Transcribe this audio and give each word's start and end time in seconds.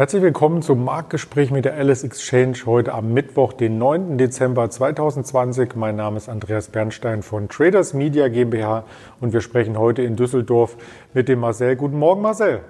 Herzlich 0.00 0.22
willkommen 0.22 0.62
zum 0.62 0.82
Marktgespräch 0.82 1.50
mit 1.50 1.66
der 1.66 1.74
Alice 1.74 2.04
Exchange 2.04 2.56
heute 2.64 2.94
am 2.94 3.12
Mittwoch, 3.12 3.52
den 3.52 3.76
9. 3.76 4.16
Dezember 4.16 4.70
2020. 4.70 5.74
Mein 5.74 5.96
Name 5.96 6.16
ist 6.16 6.30
Andreas 6.30 6.68
Bernstein 6.68 7.22
von 7.22 7.50
Traders 7.50 7.92
Media 7.92 8.28
GmbH 8.28 8.84
und 9.20 9.34
wir 9.34 9.42
sprechen 9.42 9.78
heute 9.78 10.00
in 10.00 10.16
Düsseldorf 10.16 10.78
mit 11.12 11.28
dem 11.28 11.40
Marcel. 11.40 11.76
Guten 11.76 11.98
Morgen, 11.98 12.22
Marcel. 12.22 12.62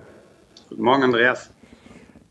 Guten 0.71 0.83
Morgen, 0.83 1.05
Andreas. 1.05 1.51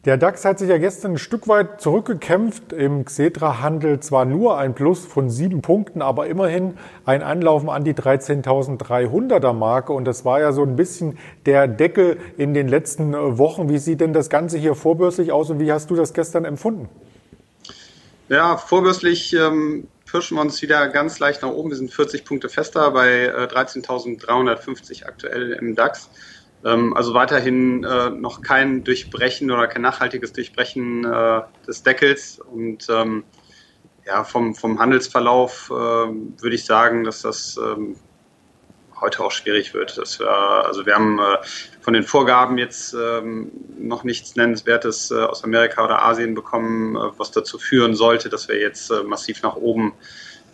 Der 0.10 0.18
DAX 0.18 0.44
hat 0.44 0.58
sich 0.58 0.70
ja 0.70 0.80
gestern 0.80 1.12
ein 1.12 1.18
Stück 1.20 1.48
weit 1.48 1.82
zurückgekämpft. 1.82 2.74
Im 2.74 3.06
Xetra-Handel 3.06 4.00
zwar 4.00 4.26
nur 4.26 4.58
ein 4.58 4.74
Plus 4.74 5.06
von 5.06 5.30
sieben 5.30 5.62
Punkten, 5.62 6.02
aber 6.02 6.26
immerhin 6.26 6.80
ein 7.06 7.22
Anlaufen 7.22 7.70
an 7.70 7.84
die 7.84 7.94
13.300er 7.94 9.54
Marke. 9.54 9.94
Und 9.94 10.06
das 10.06 10.26
war 10.26 10.40
ja 10.40 10.52
so 10.52 10.64
ein 10.64 10.76
bisschen 10.76 11.20
der 11.46 11.68
Deckel 11.68 12.18
in 12.38 12.56
den 12.56 12.68
letzten 12.68 13.14
Wochen. 13.38 13.70
Wie 13.70 13.78
sieht 13.78 14.02
denn 14.02 14.12
das 14.12 14.32
Ganze 14.32 14.58
hier 14.58 14.74
vorbörslich 14.74 15.32
aus 15.32 15.52
und 15.52 15.60
wie 15.60 15.72
hast 15.72 15.92
du 15.92 15.96
das 15.96 16.12
gestern 16.16 16.44
empfunden? 16.44 16.90
Ja, 18.30 18.58
vorbörslich 18.58 19.34
ähm, 19.34 19.88
pirschen 20.10 20.38
wir 20.38 20.42
uns 20.42 20.60
wieder 20.64 20.88
ganz 20.88 21.20
leicht 21.20 21.44
nach 21.44 21.50
oben. 21.50 21.70
Wir 21.70 21.78
sind 21.78 21.94
40 21.94 22.26
Punkte 22.26 22.50
fester 22.50 22.90
bei 22.90 23.26
äh, 23.26 23.46
13.350 23.46 25.06
aktuell 25.06 25.52
im 25.52 25.76
DAX. 25.76 26.10
Ähm, 26.66 26.94
also 26.94 27.14
weiterhin 27.14 27.84
äh, 27.84 28.10
noch 28.10 28.42
kein 28.42 28.84
Durchbrechen 28.84 29.52
oder 29.52 29.68
kein 29.68 29.82
nachhaltiges 29.82 30.34
Durchbrechen 30.34 31.06
äh, 31.06 31.42
des 31.66 31.84
Deckels. 31.84 32.40
Und 32.40 32.88
ähm, 32.90 33.24
ja, 34.06 34.24
vom, 34.24 34.56
vom 34.56 34.80
Handelsverlauf 34.80 35.70
äh, 35.70 35.74
würde 35.74 36.56
ich 36.56 36.66
sagen, 36.66 37.04
dass 37.04 37.22
das 37.22 37.58
ähm, 37.58 37.96
heute 39.00 39.24
auch 39.24 39.32
schwierig 39.32 39.74
wird. 39.74 39.98
Dass 39.98 40.20
wir, 40.20 40.30
also 40.30 40.86
wir 40.86 40.96
haben 40.96 41.20
äh, 41.20 41.38
von 41.80 41.94
den 41.94 42.04
Vorgaben 42.04 42.58
jetzt 42.58 42.94
ähm, 42.94 43.52
noch 43.78 44.04
nichts 44.04 44.36
Nennenswertes 44.36 45.12
äh, 45.12 45.16
aus 45.16 45.44
Amerika 45.44 45.86
oder 45.86 46.04
Asien 46.04 46.34
bekommen, 46.34 46.96
äh, 46.96 47.00
was 47.18 47.32
dazu 47.32 47.58
führen 47.58 47.96
sollte, 47.96 48.30
dass 48.30 48.48
wir 48.48 48.60
jetzt 48.60 48.92
massiv 49.06 49.42
nach 49.44 49.56
oben 49.56 49.94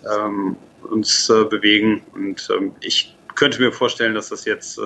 ähm, 0.07 0.55
uns 0.83 1.27
bewegen. 1.49 2.03
Und 2.13 2.47
ich 2.81 3.17
könnte 3.33 3.59
mir 3.59 3.71
vorstellen, 3.71 4.13
dass 4.13 4.29
das 4.29 4.45
jetzt 4.45 4.79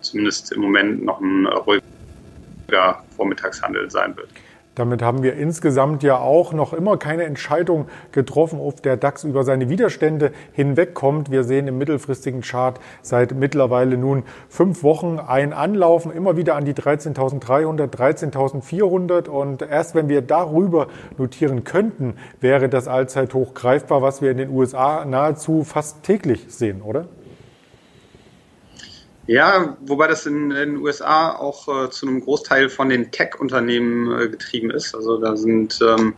zumindest 0.00 0.52
im 0.52 0.62
Moment 0.62 1.04
noch 1.04 1.20
ein 1.20 1.46
ruhiger 1.46 3.02
Vormittagshandel 3.16 3.90
sein 3.90 4.16
wird. 4.16 4.28
Damit 4.74 5.02
haben 5.02 5.22
wir 5.22 5.34
insgesamt 5.34 6.02
ja 6.02 6.16
auch 6.16 6.54
noch 6.54 6.72
immer 6.72 6.96
keine 6.96 7.24
Entscheidung 7.24 7.88
getroffen, 8.10 8.58
ob 8.58 8.82
der 8.82 8.96
DAX 8.96 9.22
über 9.22 9.44
seine 9.44 9.68
Widerstände 9.68 10.32
hinwegkommt. 10.52 11.30
Wir 11.30 11.44
sehen 11.44 11.68
im 11.68 11.76
mittelfristigen 11.76 12.40
Chart 12.40 12.80
seit 13.02 13.34
mittlerweile 13.34 13.98
nun 13.98 14.22
fünf 14.48 14.82
Wochen 14.82 15.18
ein 15.18 15.52
Anlaufen 15.52 16.10
immer 16.10 16.38
wieder 16.38 16.56
an 16.56 16.64
die 16.64 16.72
13.300, 16.72 17.94
13.400 17.94 19.28
und 19.28 19.60
erst 19.60 19.94
wenn 19.94 20.08
wir 20.08 20.22
darüber 20.22 20.86
notieren 21.18 21.64
könnten, 21.64 22.14
wäre 22.40 22.70
das 22.70 22.88
Allzeithoch 22.88 23.52
greifbar, 23.52 24.00
was 24.00 24.22
wir 24.22 24.30
in 24.30 24.38
den 24.38 24.48
USA 24.48 25.04
nahezu 25.04 25.64
fast 25.64 26.02
täglich 26.02 26.46
sehen, 26.48 26.80
oder? 26.80 27.08
Ja, 29.26 29.76
wobei 29.80 30.08
das 30.08 30.26
in, 30.26 30.50
den 30.50 30.78
USA 30.78 31.32
auch 31.36 31.68
äh, 31.68 31.90
zu 31.90 32.06
einem 32.06 32.20
Großteil 32.20 32.68
von 32.68 32.88
den 32.88 33.12
Tech-Unternehmen 33.12 34.20
äh, 34.20 34.28
getrieben 34.28 34.70
ist. 34.70 34.94
Also 34.96 35.18
da 35.18 35.36
sind 35.36 35.78
ähm, 35.80 36.14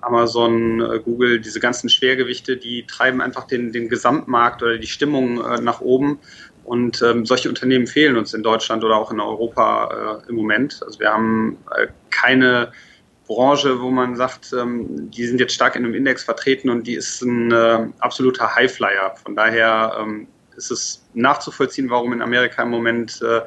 Amazon, 0.00 0.80
äh, 0.80 0.98
Google, 1.00 1.40
diese 1.40 1.60
ganzen 1.60 1.90
Schwergewichte, 1.90 2.56
die 2.56 2.86
treiben 2.86 3.20
einfach 3.20 3.46
den, 3.46 3.72
den 3.72 3.90
Gesamtmarkt 3.90 4.62
oder 4.62 4.78
die 4.78 4.86
Stimmung 4.86 5.44
äh, 5.44 5.60
nach 5.60 5.82
oben. 5.82 6.20
Und 6.64 7.02
ähm, 7.02 7.26
solche 7.26 7.50
Unternehmen 7.50 7.86
fehlen 7.86 8.16
uns 8.16 8.32
in 8.32 8.42
Deutschland 8.42 8.82
oder 8.82 8.96
auch 8.96 9.10
in 9.10 9.20
Europa 9.20 10.22
äh, 10.24 10.28
im 10.30 10.36
Moment. 10.36 10.80
Also 10.84 11.00
wir 11.00 11.12
haben 11.12 11.58
äh, 11.76 11.88
keine 12.10 12.72
Branche, 13.26 13.80
wo 13.82 13.90
man 13.90 14.16
sagt, 14.16 14.54
ähm, 14.54 15.10
die 15.10 15.26
sind 15.26 15.38
jetzt 15.38 15.54
stark 15.54 15.76
in 15.76 15.84
einem 15.84 15.94
Index 15.94 16.24
vertreten 16.24 16.70
und 16.70 16.86
die 16.86 16.94
ist 16.94 17.20
ein 17.20 17.52
absoluter 18.00 18.54
Highflyer. 18.54 19.14
Von 19.22 19.36
daher 19.36 19.98
ähm, 20.00 20.28
ist 20.58 20.70
es 20.70 21.08
nachzuvollziehen, 21.14 21.88
warum 21.88 22.12
in 22.12 22.20
Amerika 22.20 22.62
im 22.62 22.70
Moment 22.70 23.22
äh, 23.22 23.40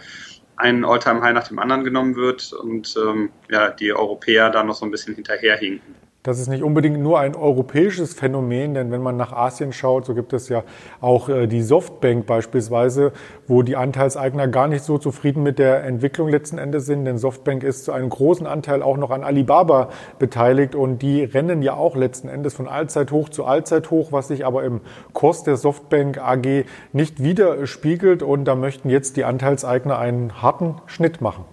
ein 0.56 0.86
Alltime-High 0.86 1.34
nach 1.34 1.48
dem 1.48 1.60
anderen 1.60 1.84
genommen 1.84 2.16
wird 2.16 2.54
und 2.54 2.96
ähm, 2.98 3.32
ja, 3.50 3.70
die 3.70 3.94
Europäer 3.94 4.50
da 4.50 4.64
noch 4.64 4.76
so 4.76 4.86
ein 4.86 4.92
bisschen 4.92 5.16
hinterherhinken. 5.16 5.96
Das 6.24 6.38
ist 6.38 6.50
nicht 6.50 6.62
unbedingt 6.62 7.00
nur 7.00 7.20
ein 7.20 7.36
europäisches 7.36 8.14
Phänomen, 8.14 8.76
denn 8.76 8.92
wenn 8.92 9.02
man 9.02 9.18
nach 9.18 9.34
Asien 9.34 9.74
schaut, 9.74 10.06
so 10.06 10.14
gibt 10.14 10.34
es 10.34 10.50
ja 10.50 10.64
auch 11.00 11.30
äh, 11.30 11.48
die 11.48 11.64
Softbank 11.64 12.28
beispielsweise, 12.28 13.12
wo 13.48 13.64
die 13.64 13.76
Anteilseigner 13.76 14.48
gar 14.48 14.68
nicht 14.68 14.84
so 14.84 15.00
zufrieden 15.00 15.42
mit 15.42 15.58
der 15.58 15.84
Entwicklung 15.84 16.30
letzten 16.30 16.60
Endes 16.60 16.86
sind, 16.86 17.06
denn 17.06 17.18
Softbank 17.18 17.64
ist 17.64 17.86
zu 17.86 17.92
einem 17.92 18.10
großen 18.10 18.46
Anteil 18.46 18.84
auch 18.84 18.98
noch 18.98 19.10
an 19.10 19.24
Alibaba 19.24 19.90
beteiligt 20.20 20.76
und 20.76 21.02
die 21.02 21.24
rennen 21.24 21.64
ja 21.64 21.74
auch 21.74 21.96
letzten 21.96 22.30
Endes 22.30 22.54
von 22.54 22.68
Allzeithoch 22.68 23.30
zu 23.30 23.46
Allzeithoch, 23.46 24.12
was 24.12 24.28
sich 24.28 24.46
aber 24.46 24.64
im 24.64 24.82
Kurs 25.14 25.42
der 25.42 25.58
Softbank 25.58 26.20
AG 26.20 26.66
nicht 26.94 27.24
widerspiegelt 27.24 28.22
und 28.22 28.46
da 28.46 28.54
möchten 28.54 28.92
jetzt 28.92 29.18
die 29.18 29.24
Anteilseigner 29.24 29.98
einen 29.98 30.40
harten 30.40 30.76
Schnitt 30.86 31.20
machen. 31.20 31.46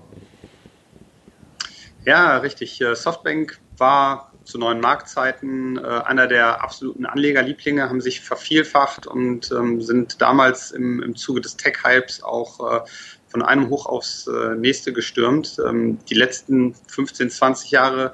Ja, 2.04 2.36
richtig. 2.36 2.78
Äh, 2.82 2.94
Softbank 2.94 3.58
war 3.78 4.27
zu 4.48 4.58
neuen 4.58 4.80
Marktzeiten. 4.80 5.76
Äh, 5.76 5.80
einer 5.82 6.26
der 6.26 6.62
absoluten 6.64 7.04
Anlegerlieblinge 7.04 7.88
haben 7.88 8.00
sich 8.00 8.22
vervielfacht 8.22 9.06
und 9.06 9.52
ähm, 9.52 9.82
sind 9.82 10.22
damals 10.22 10.70
im, 10.70 11.02
im 11.02 11.16
Zuge 11.16 11.42
des 11.42 11.56
Tech-Hypes 11.56 12.22
auch 12.22 12.60
äh, 12.60 12.80
von 13.28 13.42
einem 13.42 13.68
hoch 13.68 13.84
aufs 13.84 14.26
äh, 14.26 14.54
nächste 14.54 14.94
gestürmt. 14.94 15.58
Ähm, 15.64 15.98
die 16.08 16.14
letzten 16.14 16.74
15, 16.74 17.28
20 17.28 17.70
Jahre 17.70 18.12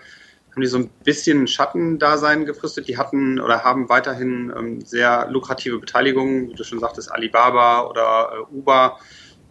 haben 0.50 0.61
die 0.61 0.67
so 0.67 0.78
ein 0.78 0.91
bisschen 1.05 1.47
Schattendasein 1.47 2.45
gefristet. 2.47 2.89
Die 2.89 2.99
hatten 2.99 3.39
oder 3.39 3.62
haben 3.62 3.89
weiterhin 3.89 4.53
ähm, 4.56 4.81
sehr 4.81 5.28
lukrative 5.31 5.78
Beteiligungen, 5.78 6.51
wie 6.51 6.55
du 6.55 6.65
schon 6.65 6.81
sagtest, 6.81 7.12
Alibaba 7.12 7.87
oder 7.87 8.33
äh, 8.33 8.55
Uber, 8.55 8.99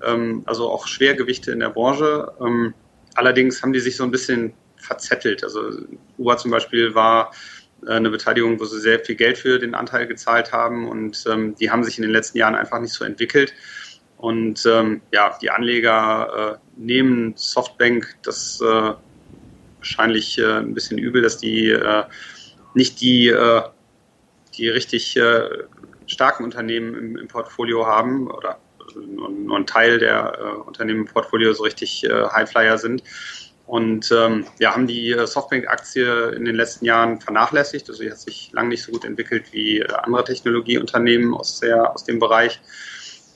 ähm, 0.04 0.44
also 0.46 0.70
auch 0.70 0.86
Schwergewichte 0.88 1.52
in 1.52 1.62
der 1.62 1.70
Branche. 1.70 2.34
Ähm, 2.42 2.74
allerdings 3.16 3.62
haben 3.62 3.72
die 3.72 3.80
sich 3.80 3.96
so 3.96 4.04
ein 4.04 4.12
bisschen 4.12 4.54
verzettelt. 4.84 5.44
Also 5.44 5.72
Uber 6.18 6.38
zum 6.38 6.52
Beispiel 6.52 6.94
war 6.94 7.32
äh, 7.88 7.92
eine 7.92 8.10
Beteiligung, 8.10 8.60
wo 8.60 8.66
sie 8.66 8.80
sehr 8.80 9.00
viel 9.00 9.16
Geld 9.16 9.38
für 9.38 9.60
den 9.60 9.76
Anteil 9.76 10.08
gezahlt 10.08 10.52
haben 10.52 10.88
und 10.88 11.24
ähm, 11.28 11.56
die 11.56 11.72
haben 11.72 11.84
sich 11.84 11.98
in 11.98 12.04
den 12.04 12.12
letzten 12.12 12.38
Jahren 12.38 12.56
einfach 12.56 12.80
nicht 12.80 12.94
so 12.94 13.06
entwickelt. 13.06 13.54
Und 14.18 14.66
ähm, 14.66 15.02
ja, 15.12 15.38
die 15.42 15.50
Anleger 15.50 16.60
äh, 16.78 16.82
nehmen 16.82 17.34
Softbank 17.36 18.16
das 18.24 18.62
äh, 18.62 18.94
wahrscheinlich 19.84 20.38
äh, 20.38 20.60
ein 20.60 20.74
bisschen 20.74 20.98
übel, 20.98 21.22
dass 21.22 21.38
die 21.38 21.72
äh, 21.72 22.04
nicht 22.74 23.02
die, 23.02 23.28
äh, 23.28 23.62
die 24.58 24.70
richtig 24.70 25.20
starken 26.06 26.44
Unternehmen 26.44 26.96
im, 26.96 27.18
im 27.18 27.28
Portfolio 27.28 27.86
haben 27.86 28.32
oder 28.32 28.60
nur, 28.96 29.30
nur 29.30 29.58
ein 29.58 29.66
Teil 29.66 30.00
der 30.00 30.64
Unternehmen 30.66 31.02
im 31.02 31.06
Portfolio 31.06 31.54
so 31.54 31.64
richtig 31.64 32.04
Highflyer 32.04 32.78
sind. 32.78 33.04
Und 33.66 34.12
ähm, 34.12 34.46
ja, 34.60 34.74
haben 34.74 34.88
die 34.88 35.12
äh, 35.12 35.26
Softbank-Aktie 35.26 36.30
in 36.32 36.46
den 36.46 36.56
letzten 36.56 36.86
Jahren 36.86 37.22
vernachlässigt. 37.22 37.90
Also 37.90 38.04
sie 38.04 38.12
hat 38.12 38.20
sich 38.20 38.52
lange 38.52 38.70
nicht 38.70 38.84
so 38.84 38.92
gut 38.92 39.06
entwickelt 39.06 39.46
wie 39.52 39.80
äh, 39.80 39.88
andere 39.94 40.26
Technologieunternehmen 40.26 41.34
aus, 41.34 41.62
der, 41.62 41.94
aus 41.94 42.04
dem 42.04 42.20
Bereich. 42.20 42.60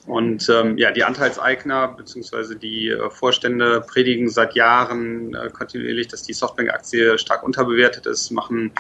Und 0.08 0.48
ähm, 0.50 0.78
ja, 0.78 0.92
die 0.92 1.04
Anteilseigner 1.04 1.90
bzw. 1.90 2.56
die 2.56 2.90
äh, 2.90 3.10
Vorstände 3.10 3.82
predigen 3.82 4.30
seit 4.30 4.56
Jahren 4.56 5.36
äh, 5.36 5.50
kontinuierlich, 5.50 6.08
dass 6.08 6.24
die 6.24 6.34
Softbank-Aktie 6.34 7.18
stark 7.18 7.44
unterbewertet 7.44 8.06
ist, 8.06 8.32
machen 8.32 8.72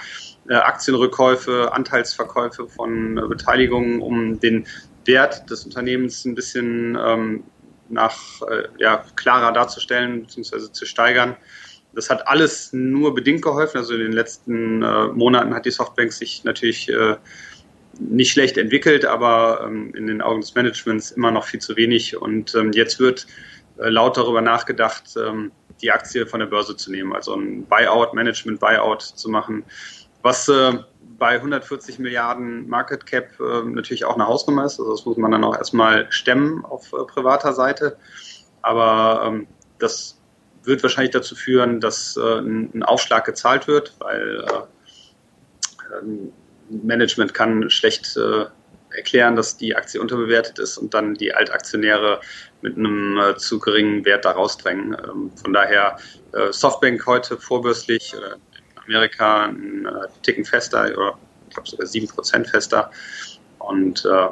äh, 0.47 0.53
Aktienrückkäufe, 0.53 1.73
Anteilsverkäufe 1.73 2.67
von 2.67 3.17
äh, 3.17 3.21
Beteiligungen, 3.27 4.01
um 4.01 4.39
den 4.39 4.67
Wert 5.05 5.49
des 5.49 5.65
Unternehmens 5.65 6.23
ein 6.23 6.35
bisschen 6.35 6.97
ähm, 7.01 7.43
nach 7.89 8.41
äh, 8.43 8.67
ja, 8.77 9.03
klarer 9.15 9.51
darzustellen 9.51 10.23
bzw. 10.23 10.71
zu 10.71 10.85
steigern. 10.85 11.35
Das 11.93 12.09
hat 12.09 12.27
alles 12.27 12.73
nur 12.73 13.15
bedingt 13.15 13.41
geholfen. 13.41 13.77
Also 13.77 13.93
in 13.93 14.01
den 14.01 14.11
letzten 14.11 14.83
äh, 14.83 15.07
Monaten 15.07 15.53
hat 15.53 15.65
die 15.65 15.71
Softbank 15.71 16.13
sich 16.13 16.43
natürlich 16.43 16.89
äh, 16.89 17.15
nicht 17.99 18.31
schlecht 18.31 18.57
entwickelt, 18.57 19.05
aber 19.05 19.63
ähm, 19.65 19.93
in 19.95 20.07
den 20.07 20.21
Augen 20.21 20.41
des 20.41 20.53
Managements 20.53 21.11
immer 21.11 21.31
noch 21.31 21.45
viel 21.45 21.59
zu 21.59 21.75
wenig. 21.75 22.15
Und 22.15 22.53
ähm, 22.55 22.71
jetzt 22.73 22.99
wird 22.99 23.25
äh, 23.79 23.89
laut 23.89 24.17
darüber 24.17 24.41
nachgedacht, 24.41 25.15
ähm, 25.17 25.51
die 25.81 25.91
Aktie 25.91 26.25
von 26.25 26.39
der 26.39 26.47
Börse 26.47 26.75
zu 26.75 26.91
nehmen, 26.91 27.13
also 27.13 27.35
ein 27.35 27.65
Buyout, 27.65 28.13
Management-Buyout 28.13 29.01
zu 29.01 29.29
machen, 29.29 29.63
was 30.23 30.47
äh, 30.49 30.73
bei 31.17 31.35
140 31.35 31.99
Milliarden 31.99 32.67
Market 32.67 33.05
Cap 33.05 33.39
äh, 33.39 33.63
natürlich 33.63 34.05
auch 34.05 34.15
eine 34.15 34.27
Hausnummer 34.27 34.65
ist. 34.65 34.79
Also 34.79 34.91
das 34.91 35.05
muss 35.05 35.17
man 35.17 35.31
dann 35.31 35.43
auch 35.43 35.55
erstmal 35.55 36.11
stemmen 36.11 36.63
auf 36.65 36.93
äh, 36.93 37.03
privater 37.05 37.53
Seite. 37.53 37.97
Aber 38.61 39.23
ähm, 39.25 39.47
das 39.79 40.19
wird 40.63 40.83
wahrscheinlich 40.83 41.13
dazu 41.13 41.35
führen, 41.35 41.79
dass 41.79 42.17
äh, 42.17 42.39
ein 42.39 42.83
Aufschlag 42.83 43.25
gezahlt 43.25 43.67
wird, 43.67 43.95
weil 43.99 44.45
äh, 44.45 45.97
ähm, 45.97 46.33
Management 46.69 47.33
kann 47.33 47.69
schlecht 47.69 48.17
äh, 48.17 48.45
erklären, 48.95 49.35
dass 49.35 49.57
die 49.57 49.75
Aktie 49.75 50.01
unterbewertet 50.01 50.59
ist 50.59 50.77
und 50.77 50.93
dann 50.93 51.13
die 51.15 51.33
Altaktionäre 51.33 52.19
mit 52.61 52.77
einem 52.77 53.17
äh, 53.17 53.37
zu 53.37 53.59
geringen 53.59 54.03
Wert 54.05 54.25
da 54.25 54.31
rausdrängen. 54.31 54.93
Ähm, 54.93 55.31
von 55.35 55.53
daher 55.53 55.97
Softbank 56.51 57.03
heute 57.07 57.37
vorbürstlich, 57.37 58.13
Amerika 58.87 59.45
ein 59.45 59.85
äh, 59.85 60.07
Ticken 60.23 60.45
fester, 60.45 60.89
oder 60.95 61.17
ich 61.49 61.55
glaube 61.55 61.69
sogar 61.69 61.87
7% 61.87 62.49
fester. 62.49 62.91
Und 63.59 64.05
äh, 64.05 64.27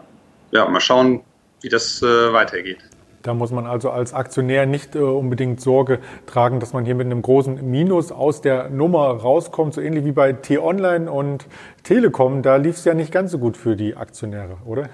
ja, 0.52 0.68
mal 0.68 0.80
schauen, 0.80 1.22
wie 1.62 1.70
das 1.70 2.02
äh, 2.02 2.34
weitergeht. 2.34 2.80
Da 3.26 3.34
muss 3.34 3.50
man 3.52 3.66
also 3.66 3.90
als 3.90 4.14
Aktionär 4.14 4.68
nicht 4.68 4.96
äh, 4.96 5.00
unbedingt 5.00 5.60
Sorge 5.60 5.98
tragen, 6.28 6.60
dass 6.60 6.74
man 6.74 6.86
hier 6.86 6.94
mit 6.94 7.08
einem 7.08 7.24
großen 7.24 7.68
Minus 7.70 8.12
aus 8.12 8.42
der 8.42 8.70
Nummer 8.70 9.08
rauskommt, 9.08 9.74
so 9.74 9.82
ähnlich 9.82 10.06
wie 10.06 10.12
bei 10.12 10.34
T-Online 10.34 11.12
und 11.12 11.48
Telekom. 11.82 12.44
Da 12.44 12.58
lief 12.58 12.76
es 12.76 12.86
ja 12.86 12.94
nicht 12.94 13.12
ganz 13.12 13.32
so 13.32 13.40
gut 13.40 13.58
für 13.58 13.76
die 13.76 13.96
Aktionäre, 13.96 14.58
oder? 14.64 14.90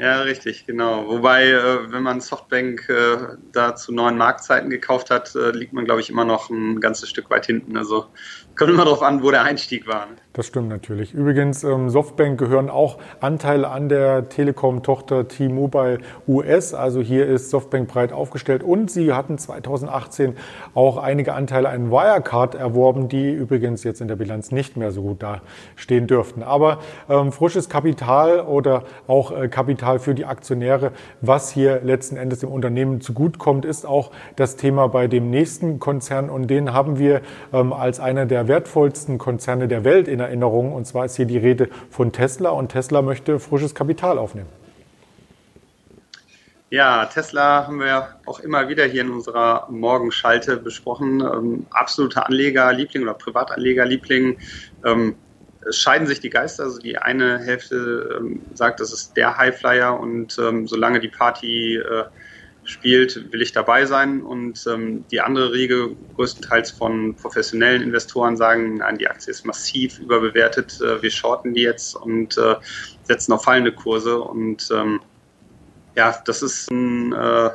Ja, 0.00 0.20
richtig, 0.22 0.64
genau. 0.64 1.08
Wobei, 1.08 1.48
äh, 1.50 1.90
wenn 1.90 2.04
man 2.04 2.20
Softbank 2.20 2.88
äh, 2.88 3.36
da 3.50 3.74
zu 3.74 3.92
neuen 3.92 4.16
Marktzeiten 4.16 4.70
gekauft 4.70 5.10
hat, 5.10 5.34
äh, 5.34 5.50
liegt 5.50 5.72
man, 5.72 5.84
glaube 5.86 6.00
ich, 6.00 6.08
immer 6.08 6.24
noch 6.24 6.50
ein 6.50 6.78
ganzes 6.80 7.08
Stück 7.10 7.30
weit 7.30 7.46
hinten. 7.46 7.76
Also 7.76 8.12
kommt 8.58 8.70
immer 8.70 8.84
darauf 8.84 9.02
an, 9.02 9.22
wo 9.22 9.30
der 9.30 9.42
Einstieg 9.42 9.86
war. 9.86 10.06
Ne? 10.06 10.16
Das 10.32 10.46
stimmt 10.46 10.68
natürlich. 10.68 11.14
Übrigens, 11.14 11.64
ähm, 11.64 11.90
Softbank 11.90 12.38
gehören 12.38 12.70
auch 12.70 12.98
Anteile 13.20 13.68
an 13.68 13.88
der 13.88 14.28
Telekom-Tochter 14.28 15.28
T-Mobile 15.28 15.98
US. 16.26 16.74
Also 16.74 17.00
hier 17.00 17.26
ist 17.26 17.50
Softbank 17.50 17.88
breit 17.88 18.12
aufgestellt 18.12 18.62
und 18.62 18.90
sie 18.90 19.12
hatten 19.12 19.38
2018 19.38 20.36
auch 20.74 20.96
einige 20.96 21.34
Anteile 21.34 21.68
an 21.68 21.90
Wirecard 21.90 22.56
erworben, 22.56 23.08
die 23.08 23.30
übrigens 23.30 23.84
jetzt 23.84 24.00
in 24.00 24.08
der 24.08 24.16
Bilanz 24.16 24.50
nicht 24.50 24.76
mehr 24.76 24.90
so 24.90 25.02
gut 25.02 25.22
dastehen 25.22 26.06
dürften. 26.06 26.42
Aber 26.42 26.78
ähm, 27.08 27.32
frisches 27.32 27.68
Kapital 27.68 28.40
oder 28.40 28.84
auch 29.06 29.30
äh, 29.30 29.48
Kapital 29.48 30.00
für 30.00 30.14
die 30.14 30.24
Aktionäre, 30.24 30.92
was 31.20 31.50
hier 31.50 31.80
letzten 31.82 32.16
Endes 32.16 32.40
dem 32.40 32.50
Unternehmen 32.50 33.00
zugutkommt, 33.00 33.64
ist 33.64 33.86
auch 33.86 34.10
das 34.36 34.56
Thema 34.56 34.88
bei 34.88 35.06
dem 35.06 35.30
nächsten 35.30 35.78
Konzern 35.78 36.28
und 36.28 36.48
den 36.48 36.72
haben 36.72 36.98
wir 36.98 37.20
ähm, 37.52 37.72
als 37.72 38.00
einer 38.00 38.26
der 38.26 38.47
wertvollsten 38.48 39.18
Konzerne 39.18 39.68
der 39.68 39.84
Welt 39.84 40.08
in 40.08 40.20
Erinnerung. 40.20 40.72
Und 40.72 40.86
zwar 40.86 41.04
ist 41.04 41.16
hier 41.16 41.26
die 41.26 41.38
Rede 41.38 41.68
von 41.90 42.12
Tesla 42.12 42.50
und 42.50 42.70
Tesla 42.70 43.02
möchte 43.02 43.38
frisches 43.38 43.74
Kapital 43.74 44.18
aufnehmen. 44.18 44.48
Ja, 46.70 47.06
Tesla 47.06 47.66
haben 47.66 47.80
wir 47.80 48.08
auch 48.26 48.40
immer 48.40 48.68
wieder 48.68 48.84
hier 48.84 49.00
in 49.00 49.10
unserer 49.10 49.66
Morgenschalte 49.70 50.58
besprochen. 50.58 51.20
Ähm, 51.20 51.66
absoluter 51.70 52.26
Anlegerliebling 52.26 53.04
oder 53.04 53.14
Privatanlegerliebling. 53.14 54.38
Ähm, 54.84 55.14
es 55.66 55.78
scheiden 55.78 56.06
sich 56.06 56.20
die 56.20 56.28
Geister. 56.28 56.64
Also 56.64 56.78
die 56.78 56.98
eine 56.98 57.38
Hälfte 57.38 58.18
ähm, 58.18 58.42
sagt, 58.54 58.80
das 58.80 58.92
ist 58.92 59.16
der 59.16 59.38
Highflyer 59.38 59.98
und 59.98 60.38
ähm, 60.38 60.66
solange 60.66 61.00
die 61.00 61.08
Party 61.08 61.76
äh, 61.76 62.04
spielt, 62.68 63.32
will 63.32 63.42
ich 63.42 63.52
dabei 63.52 63.86
sein. 63.86 64.22
Und 64.22 64.66
ähm, 64.66 65.04
die 65.10 65.20
andere 65.20 65.52
Riege, 65.52 65.90
größtenteils 66.16 66.70
von 66.70 67.14
professionellen 67.14 67.82
Investoren, 67.82 68.36
sagen, 68.36 68.76
nein, 68.76 68.98
die 68.98 69.08
Aktie 69.08 69.30
ist 69.30 69.44
massiv 69.44 69.98
überbewertet, 69.98 70.80
äh, 70.80 71.02
wir 71.02 71.10
shorten 71.10 71.54
die 71.54 71.62
jetzt 71.62 71.96
und 71.96 72.36
äh, 72.36 72.56
setzen 73.04 73.32
auf 73.32 73.44
fallende 73.44 73.72
Kurse. 73.72 74.20
Und 74.20 74.68
ähm, 74.70 75.00
ja, 75.96 76.14
das 76.26 76.42
ist 76.42 76.70
in 76.70 77.12
äh, 77.12 77.50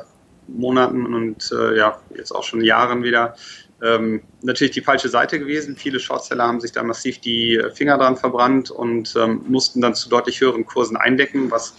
Monaten 0.48 1.14
und 1.14 1.50
äh, 1.52 1.76
ja, 1.76 2.00
jetzt 2.14 2.32
auch 2.32 2.42
schon 2.42 2.60
Jahren 2.60 3.02
wieder 3.02 3.34
ähm, 3.82 4.22
natürlich 4.42 4.72
die 4.72 4.80
falsche 4.80 5.08
Seite 5.08 5.38
gewesen. 5.38 5.76
Viele 5.76 6.00
Shortseller 6.00 6.44
haben 6.44 6.60
sich 6.60 6.72
da 6.72 6.82
massiv 6.82 7.20
die 7.20 7.60
Finger 7.74 7.98
dran 7.98 8.16
verbrannt 8.16 8.70
und 8.70 9.14
ähm, 9.16 9.42
mussten 9.48 9.80
dann 9.80 9.94
zu 9.94 10.08
deutlich 10.08 10.40
höheren 10.40 10.64
Kursen 10.66 10.96
eindecken, 10.96 11.50
was 11.50 11.74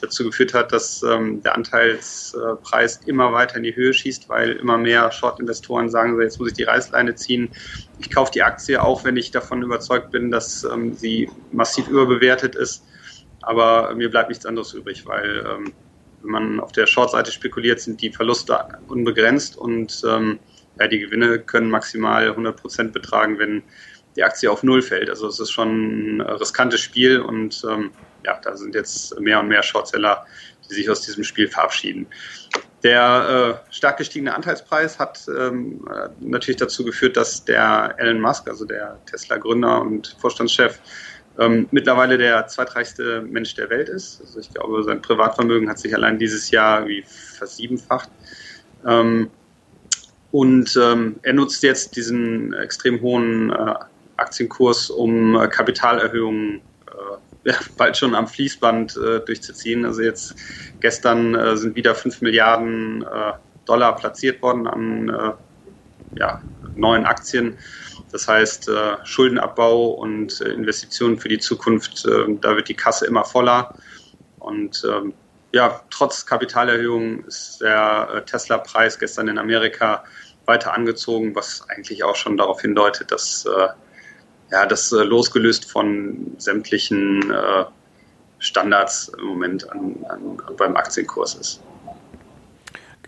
dazu 0.00 0.24
geführt 0.24 0.54
hat, 0.54 0.72
dass 0.72 1.02
ähm, 1.02 1.42
der 1.42 1.54
Anteilspreis 1.54 3.00
immer 3.06 3.32
weiter 3.32 3.56
in 3.56 3.62
die 3.62 3.74
Höhe 3.74 3.92
schießt, 3.92 4.28
weil 4.28 4.52
immer 4.52 4.78
mehr 4.78 5.10
Short-Investoren 5.10 5.88
sagen, 5.88 6.20
jetzt 6.20 6.38
muss 6.38 6.48
ich 6.48 6.54
die 6.54 6.64
Reißleine 6.64 7.14
ziehen. 7.14 7.50
Ich 7.98 8.10
kaufe 8.10 8.30
die 8.32 8.42
Aktie, 8.42 8.82
auch 8.82 9.04
wenn 9.04 9.16
ich 9.16 9.30
davon 9.30 9.62
überzeugt 9.62 10.10
bin, 10.10 10.30
dass 10.30 10.64
ähm, 10.64 10.94
sie 10.94 11.28
massiv 11.52 11.88
überbewertet 11.88 12.54
ist. 12.54 12.84
Aber 13.42 13.94
mir 13.94 14.10
bleibt 14.10 14.28
nichts 14.28 14.46
anderes 14.46 14.72
übrig, 14.74 15.06
weil 15.06 15.44
ähm, 15.46 15.72
wenn 16.22 16.30
man 16.30 16.60
auf 16.60 16.72
der 16.72 16.86
Short-Seite 16.86 17.30
spekuliert, 17.30 17.80
sind 17.80 18.00
die 18.02 18.10
Verluste 18.10 18.58
unbegrenzt 18.88 19.56
und 19.56 20.02
ähm, 20.06 20.38
ja, 20.78 20.86
die 20.86 20.98
Gewinne 21.00 21.38
können 21.40 21.70
maximal 21.70 22.28
100 22.28 22.60
Prozent 22.60 22.92
betragen, 22.92 23.38
wenn 23.38 23.62
die 24.16 24.24
Aktie 24.24 24.50
auf 24.50 24.62
Null 24.62 24.82
fällt. 24.82 25.10
Also 25.10 25.28
es 25.28 25.40
ist 25.40 25.50
schon 25.50 26.16
ein 26.16 26.20
riskantes 26.20 26.80
Spiel 26.80 27.20
und 27.20 27.64
ähm, 27.68 27.90
ja, 28.28 28.38
da 28.42 28.56
sind 28.56 28.74
jetzt 28.74 29.18
mehr 29.20 29.40
und 29.40 29.48
mehr 29.48 29.62
Shortseller, 29.62 30.26
die 30.68 30.74
sich 30.74 30.90
aus 30.90 31.00
diesem 31.00 31.24
Spiel 31.24 31.48
verabschieden. 31.48 32.06
Der 32.82 33.60
äh, 33.70 33.74
stark 33.74 33.96
gestiegene 33.96 34.34
Anteilspreis 34.34 34.98
hat 34.98 35.26
ähm, 35.28 35.88
äh, 35.90 36.08
natürlich 36.20 36.58
dazu 36.58 36.84
geführt, 36.84 37.16
dass 37.16 37.44
der 37.44 37.94
Elon 37.98 38.20
Musk, 38.20 38.48
also 38.48 38.64
der 38.64 38.98
Tesla-Gründer 39.06 39.80
und 39.80 40.16
Vorstandschef, 40.20 40.78
ähm, 41.38 41.68
mittlerweile 41.70 42.18
der 42.18 42.46
zweitreichste 42.46 43.22
Mensch 43.22 43.54
der 43.54 43.70
Welt 43.70 43.88
ist. 43.88 44.20
Also 44.20 44.40
ich 44.40 44.52
glaube, 44.52 44.82
sein 44.84 45.00
Privatvermögen 45.00 45.68
hat 45.68 45.78
sich 45.78 45.94
allein 45.94 46.18
dieses 46.18 46.50
Jahr 46.50 46.86
wie 46.86 47.04
versiebenfacht. 47.06 48.10
Ähm, 48.86 49.30
und 50.30 50.78
ähm, 50.80 51.16
er 51.22 51.32
nutzt 51.32 51.62
jetzt 51.62 51.96
diesen 51.96 52.52
extrem 52.52 53.00
hohen 53.00 53.50
äh, 53.50 53.74
Aktienkurs, 54.16 54.90
um 54.90 55.36
äh, 55.36 55.48
Kapitalerhöhungen 55.48 56.60
ja, 56.86 57.18
bald 57.76 57.96
schon 57.96 58.14
am 58.14 58.26
Fließband 58.26 58.96
äh, 58.96 59.20
durchzuziehen. 59.20 59.84
Also 59.84 60.02
jetzt 60.02 60.34
gestern 60.80 61.34
äh, 61.34 61.56
sind 61.56 61.76
wieder 61.76 61.94
5 61.94 62.20
Milliarden 62.20 63.02
äh, 63.02 63.32
Dollar 63.64 63.96
platziert 63.96 64.42
worden 64.42 64.66
an 64.66 65.08
äh, 65.08 66.18
ja, 66.18 66.40
neuen 66.74 67.04
Aktien. 67.04 67.58
Das 68.10 68.26
heißt, 68.26 68.68
äh, 68.68 68.96
Schuldenabbau 69.04 69.90
und 69.90 70.40
Investitionen 70.40 71.18
für 71.18 71.28
die 71.28 71.38
Zukunft, 71.38 72.06
da 72.06 72.56
wird 72.56 72.68
die 72.68 72.74
Kasse 72.74 73.06
immer 73.06 73.24
voller. 73.24 73.74
Und 74.38 74.82
ähm, 74.90 75.12
ja, 75.52 75.82
trotz 75.90 76.24
Kapitalerhöhung 76.24 77.24
ist 77.24 77.60
der 77.60 78.24
Tesla-Preis 78.24 78.98
gestern 78.98 79.28
in 79.28 79.38
Amerika 79.38 80.04
weiter 80.46 80.72
angezogen, 80.72 81.34
was 81.34 81.68
eigentlich 81.68 82.02
auch 82.04 82.16
schon 82.16 82.38
darauf 82.38 82.62
hindeutet, 82.62 83.12
dass 83.12 83.46
ja, 84.50 84.66
das 84.66 84.92
äh, 84.92 85.02
losgelöst 85.02 85.70
von 85.70 86.34
sämtlichen 86.38 87.30
äh, 87.30 87.64
Standards 88.38 89.12
im 89.18 89.26
Moment 89.26 89.70
an, 89.70 90.04
an, 90.08 90.42
beim 90.56 90.76
Aktienkurs 90.76 91.34
ist. 91.34 91.60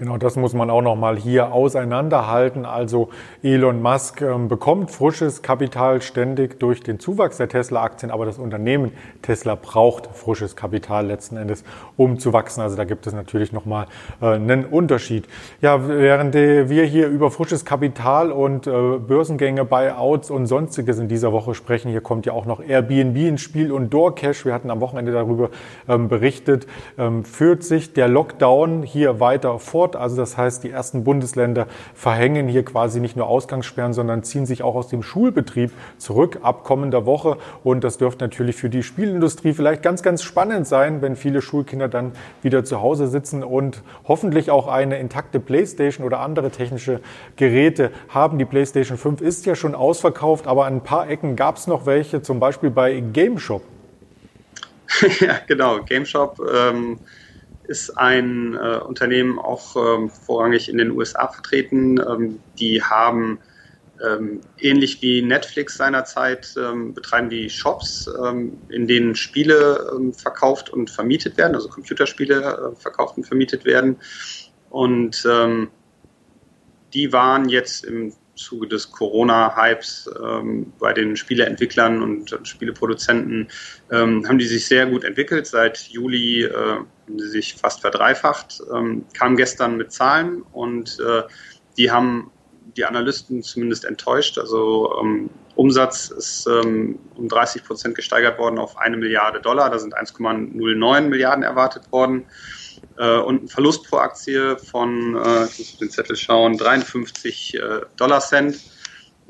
Genau, 0.01 0.17
das 0.17 0.37
muss 0.37 0.55
man 0.55 0.71
auch 0.71 0.81
noch 0.81 0.97
mal 0.97 1.19
hier 1.19 1.53
auseinanderhalten. 1.53 2.65
Also 2.65 3.11
Elon 3.43 3.83
Musk 3.83 4.23
ähm, 4.23 4.49
bekommt 4.49 4.91
frisches 4.91 5.43
Kapital 5.43 6.01
ständig 6.01 6.59
durch 6.59 6.83
den 6.83 6.99
Zuwachs 6.99 7.37
der 7.37 7.51
Tesla-Aktien, 7.51 8.11
aber 8.11 8.25
das 8.25 8.39
Unternehmen 8.39 8.93
Tesla 9.21 9.57
braucht 9.57 10.09
frisches 10.17 10.57
Kapital 10.57 11.07
letzten 11.07 11.37
Endes, 11.37 11.65
um 11.99 12.19
zu 12.19 12.33
wachsen. 12.33 12.63
Also 12.63 12.79
da 12.79 12.85
gibt 12.85 13.07
es 13.07 13.13
natürlich 13.13 13.53
noch 13.53 13.67
mal 13.67 13.89
äh, 14.23 14.29
einen 14.29 14.65
Unterschied. 14.65 15.27
Ja, 15.61 15.87
während 15.87 16.33
wir 16.33 16.85
hier 16.85 17.09
über 17.09 17.31
frisches 17.31 17.67
Kapital 17.67 18.33
und 18.33 18.67
äh, 18.67 18.71
Börsengänge, 18.71 19.67
Buyouts 19.67 20.31
und 20.31 20.47
sonstiges 20.47 20.99
in 20.99 21.09
dieser 21.09 21.31
Woche 21.31 21.55
sprechen, 21.55 21.91
hier 21.91 22.01
kommt 22.01 22.25
ja 22.25 22.33
auch 22.33 22.47
noch 22.47 22.67
Airbnb 22.67 23.19
ins 23.19 23.43
Spiel 23.43 23.71
und 23.71 23.91
DoorCash. 23.93 24.47
Wir 24.47 24.55
hatten 24.55 24.71
am 24.71 24.81
Wochenende 24.81 25.13
darüber 25.13 25.51
ähm, 25.91 26.09
berichtet. 26.09 26.67
Ähm, 26.97 27.23
führt 27.23 27.65
sich 27.65 27.93
der 27.93 28.09
Lockdown 28.09 28.83
hier 28.83 29.21
weiter 29.21 29.59
fort? 29.59 29.90
Fort. 29.91 29.97
Also 29.97 30.17
das 30.17 30.37
heißt, 30.37 30.65
die 30.65 30.71
ersten 30.71 31.05
Bundesländer 31.05 31.67
verhängen 31.95 32.49
hier 32.49 32.65
quasi 32.65 33.01
nicht 33.01 33.17
nur 33.17 33.27
Ausgangssperren, 33.27 33.93
sondern 33.93 34.23
ziehen 34.23 34.47
sich 34.47 34.63
auch 34.63 34.75
aus 34.75 34.89
dem 34.89 35.03
Schulbetrieb 35.03 35.73
zurück 35.99 36.39
ab 36.43 36.65
kommender 36.65 37.07
Woche. 37.07 37.37
Und 37.65 37.85
das 37.85 37.99
dürfte 37.99 38.25
natürlich 38.25 38.57
für 38.57 38.71
die 38.71 38.83
Spielindustrie 38.83 39.53
vielleicht 39.53 39.83
ganz, 39.83 40.03
ganz 40.03 40.23
spannend 40.23 40.67
sein, 40.67 41.03
wenn 41.03 41.17
viele 41.17 41.43
Schulkinder 41.43 41.89
dann 41.89 42.13
wieder 42.43 42.65
zu 42.65 42.81
Hause 42.81 43.09
sitzen 43.09 43.43
und 43.43 43.83
hoffentlich 44.07 44.51
auch 44.51 44.69
eine 44.69 44.99
intakte 44.99 45.41
Playstation 45.41 46.07
oder 46.07 46.21
andere 46.21 46.51
technische 46.51 47.01
Geräte 47.37 47.91
haben. 48.09 48.39
Die 48.39 48.45
Playstation 48.45 48.99
5 48.99 49.21
ist 49.21 49.47
ja 49.47 49.55
schon 49.55 49.75
ausverkauft, 49.75 50.47
aber 50.47 50.67
an 50.67 50.77
ein 50.77 50.81
paar 50.83 51.09
Ecken 51.09 51.37
gab 51.37 51.57
es 51.57 51.67
noch 51.67 51.87
welche, 51.87 52.23
zum 52.23 52.41
Beispiel 52.41 52.71
bei 52.71 53.01
GameShop. 53.01 53.63
ja, 55.21 55.39
genau. 55.47 55.81
GameShop 55.83 56.41
ähm, 56.53 56.99
ist 57.71 57.97
ein 57.97 58.55
äh, 58.55 58.79
Unternehmen 58.79 59.39
auch 59.39 59.77
ähm, 59.77 60.11
vorrangig 60.11 60.69
in 60.69 60.77
den 60.77 60.91
USA 60.91 61.29
vertreten. 61.29 62.01
Ähm, 62.01 62.41
die 62.59 62.83
haben 62.83 63.39
ähm, 64.05 64.41
ähnlich 64.59 65.01
wie 65.03 65.23
Netflix 65.23 65.77
seinerzeit 65.77 66.53
ähm, 66.59 66.95
betreiben 66.95 67.31
die 67.31 67.49
Shops, 67.49 68.11
ähm, 68.25 68.59
in 68.71 68.89
denen 68.89 69.15
Spiele 69.15 70.13
verkauft 70.17 70.71
und 70.71 70.91
vermietet 70.91 71.37
werden, 71.37 71.55
also 71.55 71.69
Computerspiele 71.69 72.73
äh, 72.75 72.81
verkauft 72.81 73.17
und 73.17 73.25
vermietet 73.25 73.65
werden. 73.65 73.97
Und 74.69 75.25
die 76.95 77.13
waren 77.13 77.49
jetzt 77.49 77.85
im 77.85 78.13
Zuge 78.41 78.67
des 78.67 78.91
Corona-Hypes 78.91 80.11
ähm, 80.23 80.73
bei 80.79 80.93
den 80.93 81.17
Spieleentwicklern 81.17 82.03
und 82.03 82.39
Spieleproduzenten 82.43 83.49
ähm, 83.91 84.27
haben 84.27 84.39
die 84.39 84.47
sich 84.47 84.67
sehr 84.67 84.87
gut 84.87 85.05
entwickelt. 85.05 85.47
Seit 85.47 85.89
Juli 85.89 86.45
äh, 86.45 86.53
haben 86.53 87.19
sie 87.19 87.29
sich 87.29 87.55
fast 87.55 87.81
verdreifacht, 87.81 88.63
ähm, 88.75 89.05
kam 89.13 89.37
gestern 89.37 89.77
mit 89.77 89.93
Zahlen 89.93 90.43
und 90.53 90.99
äh, 91.01 91.23
die 91.77 91.91
haben 91.91 92.31
die 92.77 92.85
Analysten 92.85 93.43
zumindest 93.43 93.85
enttäuscht. 93.85 94.39
Also 94.39 94.99
ähm, 95.01 95.31
Umsatz 95.55 96.11
ist 96.11 96.47
ähm, 96.47 96.99
um 97.17 97.29
30 97.29 97.65
Prozent 97.65 97.95
gesteigert 97.95 98.39
worden 98.39 98.59
auf 98.59 98.79
eine 98.79 98.97
Milliarde 98.97 99.41
Dollar. 99.41 99.71
Da 99.71 99.79
sind 99.79 99.97
1,09 99.97 101.01
Milliarden 101.03 101.43
erwartet 101.43 101.91
worden. 101.93 102.27
Äh, 103.01 103.19
und 103.19 103.45
ein 103.45 103.49
Verlust 103.49 103.89
pro 103.89 103.97
Aktie 103.97 104.59
von, 104.59 105.17
äh, 105.17 105.47
ich 105.47 105.59
muss 105.59 105.79
den 105.79 105.91
Zettel 105.91 106.17
schauen, 106.17 106.59
53 106.59 107.55
äh, 107.55 107.81
Dollar 107.97 108.21
Cent. 108.21 108.61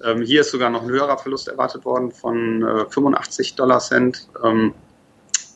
Ähm, 0.03 0.23
hier 0.23 0.41
ist 0.41 0.51
sogar 0.51 0.71
noch 0.71 0.83
ein 0.83 0.89
höherer 0.89 1.17
Verlust 1.17 1.47
erwartet 1.47 1.85
worden 1.85 2.11
von 2.11 2.63
äh, 2.63 2.91
85 2.91 3.55
Dollar 3.55 3.79
Cent. 3.79 4.27
Ähm, 4.43 4.75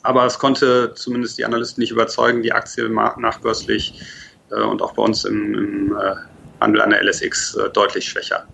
aber 0.05 0.27
es 0.27 0.39
konnte 0.39 0.93
zumindest 0.95 1.39
die 1.39 1.45
Analysten 1.45 1.81
nicht 1.81 1.91
überzeugen, 1.91 2.43
die 2.43 2.53
Aktie 2.53 2.89
nachbörslich 2.89 4.01
äh, 4.53 4.61
und 4.61 4.81
auch 4.81 4.93
bei 4.93 5.03
uns 5.03 5.25
im, 5.25 5.55
im 5.55 5.97
äh, 5.97 6.15
Handel 6.61 6.83
an 6.83 6.91
der 6.91 7.03
LSX 7.03 7.57
äh, 7.57 7.71
deutlich 7.71 8.09
schwächer. 8.09 8.47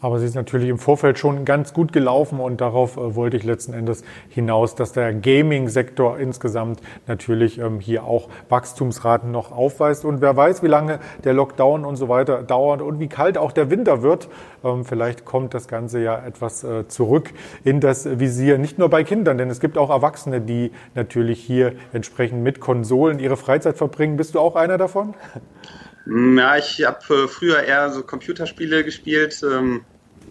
Aber 0.00 0.20
sie 0.20 0.26
ist 0.26 0.36
natürlich 0.36 0.68
im 0.68 0.78
Vorfeld 0.78 1.18
schon 1.18 1.44
ganz 1.44 1.72
gut 1.72 1.92
gelaufen 1.92 2.38
und 2.38 2.60
darauf 2.60 2.96
äh, 2.96 3.16
wollte 3.16 3.36
ich 3.36 3.42
letzten 3.42 3.72
Endes 3.72 4.04
hinaus, 4.28 4.76
dass 4.76 4.92
der 4.92 5.12
Gaming-Sektor 5.12 6.18
insgesamt 6.20 6.80
natürlich 7.08 7.58
ähm, 7.58 7.80
hier 7.80 8.04
auch 8.04 8.28
Wachstumsraten 8.48 9.32
noch 9.32 9.50
aufweist. 9.50 10.04
Und 10.04 10.20
wer 10.20 10.36
weiß, 10.36 10.62
wie 10.62 10.68
lange 10.68 11.00
der 11.24 11.34
Lockdown 11.34 11.84
und 11.84 11.96
so 11.96 12.08
weiter 12.08 12.44
dauert 12.44 12.80
und 12.80 13.00
wie 13.00 13.08
kalt 13.08 13.36
auch 13.36 13.50
der 13.50 13.70
Winter 13.70 14.02
wird. 14.02 14.28
Ähm, 14.62 14.84
vielleicht 14.84 15.24
kommt 15.24 15.52
das 15.52 15.66
Ganze 15.66 16.00
ja 16.00 16.16
etwas 16.24 16.62
äh, 16.62 16.86
zurück 16.86 17.32
in 17.64 17.80
das 17.80 18.20
Visier. 18.20 18.58
Nicht 18.58 18.78
nur 18.78 18.90
bei 18.90 19.02
Kindern, 19.02 19.36
denn 19.36 19.50
es 19.50 19.58
gibt 19.58 19.76
auch 19.76 19.90
Erwachsene, 19.90 20.40
die 20.40 20.70
natürlich 20.94 21.40
hier 21.40 21.72
entsprechend 21.92 22.44
mit 22.44 22.60
Konsolen 22.60 23.18
ihre 23.18 23.36
Freizeit 23.36 23.76
verbringen. 23.76 24.16
Bist 24.16 24.36
du 24.36 24.38
auch 24.38 24.54
einer 24.54 24.78
davon? 24.78 25.14
Ja, 26.08 26.56
ich 26.56 26.84
habe 26.84 27.24
äh, 27.24 27.28
früher 27.28 27.62
eher 27.62 27.90
so 27.90 28.02
Computerspiele 28.02 28.82
gespielt, 28.82 29.42
ähm, 29.42 29.84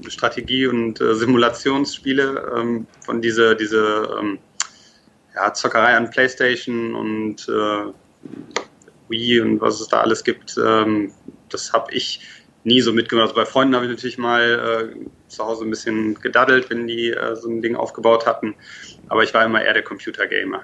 Strategie- 0.08 0.68
und 0.68 1.00
äh, 1.00 1.14
Simulationsspiele 1.14 2.54
ähm, 2.58 2.88
von 3.06 3.22
diese, 3.22 3.56
diese 3.56 4.18
ähm, 4.20 4.40
ja, 5.36 5.54
Zockerei 5.54 5.96
an 5.96 6.10
Playstation 6.10 6.96
und 6.96 7.48
äh, 7.48 7.92
Wii 9.10 9.42
und 9.42 9.62
was 9.62 9.80
es 9.80 9.88
da 9.88 10.02
alles 10.02 10.24
gibt. 10.24 10.56
Ähm, 10.58 11.12
das 11.50 11.74
habe 11.74 11.94
ich 11.94 12.22
nie 12.64 12.82
so 12.82 12.92
mitgemacht. 12.92 13.30
Also 13.30 13.36
bei 13.36 13.46
Freunden 13.46 13.76
habe 13.76 13.86
ich 13.86 13.92
natürlich 13.92 14.18
mal 14.18 14.94
äh, 14.96 15.30
zu 15.30 15.46
Hause 15.46 15.64
ein 15.64 15.70
bisschen 15.70 16.16
gedaddelt, 16.16 16.72
wenn 16.72 16.88
die 16.88 17.12
äh, 17.12 17.36
so 17.36 17.50
ein 17.50 17.62
Ding 17.62 17.76
aufgebaut 17.76 18.26
hatten. 18.26 18.56
Aber 19.10 19.24
ich 19.24 19.34
war 19.34 19.46
immer 19.46 19.64
eher 19.64 19.74
der 19.74 19.84
Computergamer. 19.84 20.64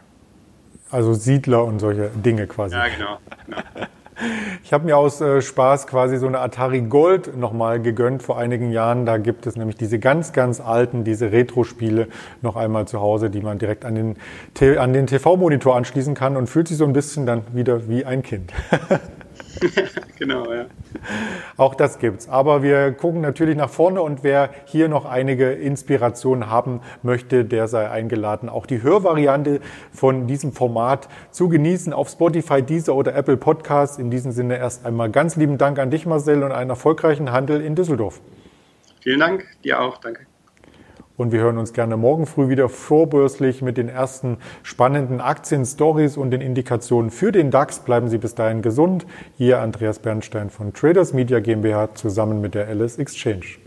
Also 0.89 1.13
Siedler 1.13 1.63
und 1.63 1.79
solche 1.79 2.09
Dinge 2.09 2.47
quasi. 2.47 2.75
Ja, 2.75 2.87
genau. 2.87 3.19
genau. 3.45 3.87
Ich 4.63 4.73
habe 4.73 4.85
mir 4.85 4.97
aus 4.97 5.21
äh, 5.21 5.41
Spaß 5.41 5.87
quasi 5.87 6.17
so 6.17 6.27
eine 6.27 6.39
Atari 6.39 6.81
Gold 6.81 7.35
nochmal 7.37 7.81
gegönnt 7.81 8.23
vor 8.23 8.37
einigen 8.37 8.71
Jahren. 8.71 9.05
Da 9.05 9.17
gibt 9.17 9.45
es 9.47 9.55
nämlich 9.55 9.75
diese 9.75 9.99
ganz, 9.99 10.33
ganz 10.33 10.59
alten, 10.59 11.03
diese 11.03 11.31
Retro-Spiele 11.31 12.07
noch 12.41 12.55
einmal 12.55 12.87
zu 12.87 12.99
Hause, 12.99 13.29
die 13.29 13.41
man 13.41 13.59
direkt 13.59 13.85
an 13.85 13.95
den, 13.95 14.77
an 14.77 14.93
den 14.93 15.07
TV-Monitor 15.07 15.75
anschließen 15.75 16.13
kann 16.13 16.37
und 16.37 16.47
fühlt 16.47 16.67
sich 16.67 16.77
so 16.77 16.85
ein 16.85 16.93
bisschen 16.93 17.25
dann 17.25 17.43
wieder 17.53 17.87
wie 17.87 18.05
ein 18.05 18.23
Kind. 18.23 18.51
genau, 20.19 20.51
ja. 20.51 20.65
Auch 21.57 21.75
das 21.75 21.99
gibt's. 21.99 22.27
Aber 22.29 22.63
wir 22.63 22.91
gucken 22.91 23.21
natürlich 23.21 23.55
nach 23.55 23.69
vorne 23.69 24.01
und 24.01 24.23
wer 24.23 24.49
hier 24.65 24.89
noch 24.89 25.05
einige 25.05 25.51
Inspirationen 25.51 26.49
haben 26.49 26.81
möchte, 27.01 27.45
der 27.45 27.67
sei 27.67 27.89
eingeladen, 27.89 28.49
auch 28.49 28.65
die 28.65 28.81
Hörvariante 28.81 29.61
von 29.91 30.27
diesem 30.27 30.53
Format 30.53 31.07
zu 31.31 31.49
genießen 31.49 31.93
auf 31.93 32.09
Spotify, 32.09 32.61
Deezer 32.61 32.95
oder 32.95 33.15
Apple 33.15 33.37
Podcasts. 33.37 33.97
In 33.97 34.11
diesem 34.11 34.31
Sinne 34.31 34.57
erst 34.57 34.85
einmal 34.85 35.09
ganz 35.09 35.35
lieben 35.35 35.57
Dank 35.57 35.79
an 35.79 35.91
dich, 35.91 36.05
Marcel, 36.05 36.43
und 36.43 36.51
einen 36.51 36.69
erfolgreichen 36.69 37.31
Handel 37.31 37.61
in 37.61 37.75
Düsseldorf. 37.75 38.21
Vielen 39.01 39.19
Dank, 39.19 39.45
dir 39.63 39.81
auch, 39.81 39.97
danke. 39.97 40.25
Und 41.15 41.31
wir 41.31 41.41
hören 41.41 41.59
uns 41.59 41.73
gerne 41.73 41.95
morgen 41.95 42.25
früh 42.25 42.49
wieder 42.49 42.69
vorbörslich 42.69 43.61
mit 43.61 43.77
den 43.77 43.87
ersten 43.87 44.37
spannenden 44.63 45.21
Aktien-Stories 45.21 46.17
und 46.17 46.31
den 46.31 46.41
Indikationen 46.41 47.11
für 47.11 47.31
den 47.31 47.51
DAX. 47.51 47.79
Bleiben 47.79 48.09
Sie 48.09 48.17
bis 48.17 48.33
dahin 48.33 48.63
gesund. 48.63 49.05
Hier 49.37 49.59
Andreas 49.59 49.99
Bernstein 49.99 50.49
von 50.49 50.73
Traders 50.73 51.13
Media 51.13 51.39
GmbH 51.39 51.93
zusammen 51.93 52.41
mit 52.41 52.55
der 52.55 52.67
Alice 52.67 52.97
Exchange. 52.97 53.62